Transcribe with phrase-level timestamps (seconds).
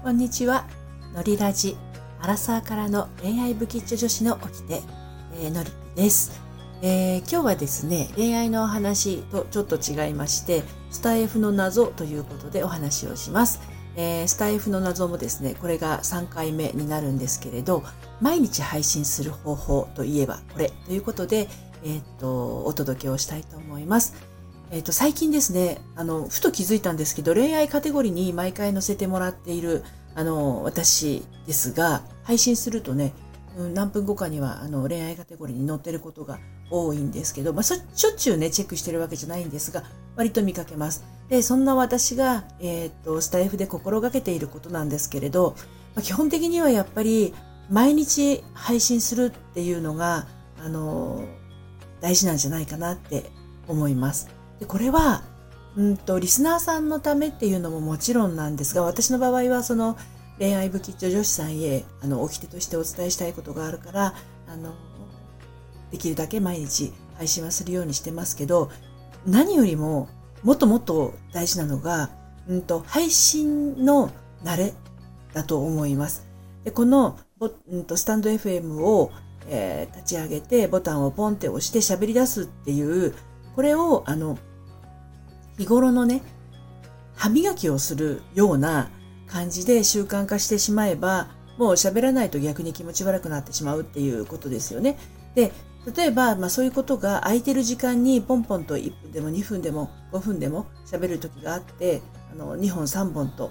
[0.00, 0.64] こんにちは。
[1.12, 1.76] のりラジ、
[2.20, 4.80] アラサーからの恋愛不吉女子の起きて、
[5.42, 6.40] えー、のりです、
[6.82, 10.62] えー、今日はですね、恋愛のお話とちょっと違いまして、
[10.92, 13.60] スタイフの謎ということでお話をします。
[13.96, 17.82] えー、スタイフの謎もですね、これが3回目になるんですけれど、
[18.20, 21.48] 毎日配信する方法といえばこれということで、
[21.84, 24.14] えっ、と、お届けをしたいと思います。
[24.70, 29.82] えっ、ー、と、最近ですね、あの、ふと気づいたんですけど、恋愛カテゴリーに毎回載せてもらっている、
[30.14, 33.14] あの、私ですが、配信するとね、
[33.56, 36.38] うん、何分後かには、あの、恋愛カテゴリーに載ってることが
[36.70, 39.84] 多いんですけど、まあ、しょっちゅうね、チェックしてるわけじゃないんですが、
[40.16, 41.04] 割と見かけます。
[41.28, 45.54] で、そんな私が、えっ、ー、と、スタイフで心がけていることなんですけれど、
[45.94, 47.34] まあ、基本的にはやっぱり、
[47.70, 50.26] 毎日配信するっていうのが、
[50.62, 51.24] あの、
[52.00, 53.30] 大事なんじゃないかなって
[53.66, 54.37] 思います。
[54.60, 55.22] でこれは、
[55.76, 59.96] うんと、リスナーさんのためっていうのももちろんなんですが、私の場合はその
[60.38, 64.14] 恋愛不吉女女子さんへ、あの、掟としてお伝えしたいことがあるから、
[64.46, 64.74] あの、
[65.90, 68.70] できるだけ毎日配信はするようにしてますけど、
[69.26, 70.08] 何よりも、
[70.42, 72.10] もっともっと大事なのが、
[72.48, 74.10] うんと、配信の
[74.44, 74.74] 慣れ
[75.34, 76.26] だと思います。
[76.64, 77.18] で、この、
[77.70, 79.10] うんと、スタンド FM を、
[79.48, 83.14] えー、立ち上げて、ボタンをポンって押して喋り出すっていう、
[83.56, 84.38] これを、あの、
[85.58, 86.22] 日頃のね、
[87.14, 88.90] 歯磨きをするような
[89.26, 91.28] 感じで習慣化してしまえば、
[91.58, 94.96] もう喋らないと逆に気持ち悪くなってしまうっていうことですよね。
[95.34, 95.52] で、
[95.96, 103.50] 例えば、まあそういうことが空いてる時間にポンポンと1分でも2分でも5分でも喋る時があって、あの、2本3本と、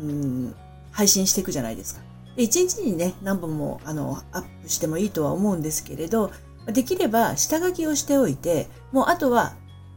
[0.00, 0.54] うん、
[0.90, 2.00] 配信していくじゃないですか。
[2.36, 6.30] で、1日にね、何本も、あの、アップしてもいいとは思うんですけれど、
[6.66, 9.54] できれば下書きをしておいて、もうあとは、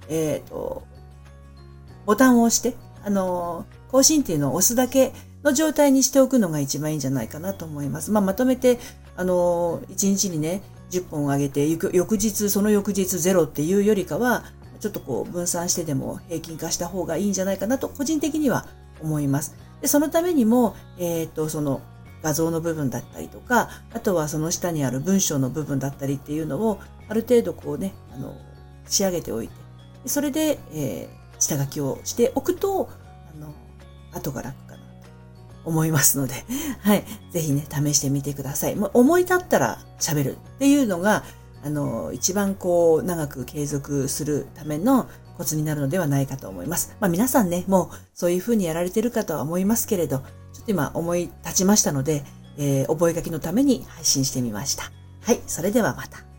[0.10, 0.84] えっ、ー、と、
[2.06, 8.12] ボタンを押して、あの、更新っていうのを押すだけの状態にしておくのが一番いいんじゃないかなと思います。
[8.12, 8.80] まあ、まとめて、
[9.16, 10.62] あの、1日にね、
[10.92, 14.44] 10本上げて、翌日、その翌日ゼロっていうよりかは、
[14.80, 18.68] ちょっとこう分散してでも平均化した方がいいんじゃないかなと個人的には
[19.02, 19.56] 思います。
[19.82, 21.82] で、そのためにも、えっ、と、その
[22.22, 28.36] 画像の部分だったりとか、あとはその下にある文章の部分だったりっていうのを、ある程度こうね、あの、
[28.88, 29.54] 仕上げておいて、
[30.06, 32.90] それで、えー下書きをしておくと、
[33.36, 33.54] あの、
[34.14, 34.84] 後が楽かなと
[35.66, 36.34] 思いますので、
[36.82, 37.04] はい。
[37.32, 38.76] ぜひね、試してみてください。
[38.76, 41.24] もう思い立ったら喋るっていうのが、
[41.64, 45.08] あの、一番こう、長く継続するための
[45.38, 46.96] コツになるのではないかと思います。
[47.00, 50.24] まあ皆さんね、もうそういうふうにやられてるかとは思いますけれど、ちょ
[50.62, 52.24] っと今思い立ちましたので、
[52.58, 54.92] えー、覚書きのために配信してみました。
[55.22, 55.42] はい。
[55.48, 56.35] それではまた。